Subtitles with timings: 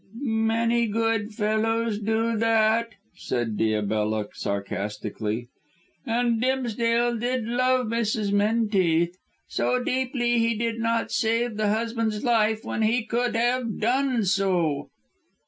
[0.23, 5.49] "Many good fellows do that," said Diabella sarcastically;
[6.07, 8.31] "and Dimsdale did love Mrs.
[8.31, 9.15] Menteith:
[9.47, 14.25] so deeply that he did not save the husband's life when he could have done
[14.25, 14.89] so."